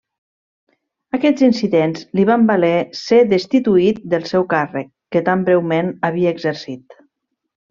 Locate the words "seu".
4.33-4.47